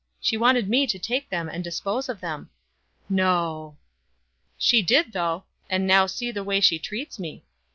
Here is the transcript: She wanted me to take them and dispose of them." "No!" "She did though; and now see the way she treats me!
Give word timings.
She 0.19 0.35
wanted 0.35 0.67
me 0.67 0.87
to 0.87 0.97
take 0.97 1.29
them 1.29 1.47
and 1.47 1.63
dispose 1.63 2.09
of 2.09 2.21
them." 2.21 2.49
"No!" 3.07 3.77
"She 4.57 4.81
did 4.81 5.11
though; 5.13 5.43
and 5.69 5.85
now 5.85 6.07
see 6.07 6.31
the 6.31 6.43
way 6.43 6.59
she 6.59 6.79
treats 6.79 7.19
me! 7.19 7.43